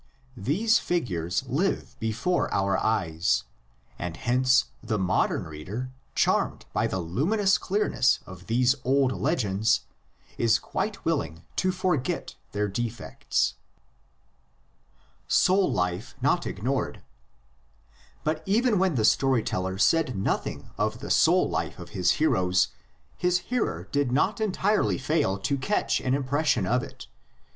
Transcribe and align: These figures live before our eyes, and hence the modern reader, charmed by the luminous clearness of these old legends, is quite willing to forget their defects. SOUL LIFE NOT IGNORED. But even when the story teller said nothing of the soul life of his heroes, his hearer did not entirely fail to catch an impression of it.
These 0.35 0.79
figures 0.79 1.43
live 1.47 1.95
before 1.99 2.51
our 2.51 2.75
eyes, 2.83 3.43
and 3.99 4.17
hence 4.17 4.65
the 4.81 4.97
modern 4.97 5.43
reader, 5.43 5.91
charmed 6.15 6.65
by 6.73 6.87
the 6.87 6.97
luminous 6.97 7.59
clearness 7.59 8.17
of 8.25 8.47
these 8.47 8.73
old 8.83 9.11
legends, 9.11 9.81
is 10.39 10.57
quite 10.57 11.05
willing 11.05 11.43
to 11.57 11.71
forget 11.71 12.33
their 12.51 12.67
defects. 12.67 13.53
SOUL 15.27 15.71
LIFE 15.71 16.15
NOT 16.19 16.47
IGNORED. 16.47 17.03
But 18.23 18.41
even 18.47 18.79
when 18.79 18.95
the 18.95 19.05
story 19.05 19.43
teller 19.43 19.77
said 19.77 20.15
nothing 20.17 20.71
of 20.79 20.97
the 21.01 21.11
soul 21.11 21.47
life 21.47 21.77
of 21.77 21.89
his 21.89 22.13
heroes, 22.13 22.69
his 23.17 23.37
hearer 23.37 23.87
did 23.91 24.11
not 24.11 24.41
entirely 24.41 24.97
fail 24.97 25.37
to 25.37 25.59
catch 25.59 26.01
an 26.01 26.15
impression 26.15 26.65
of 26.65 26.81
it. 26.81 27.05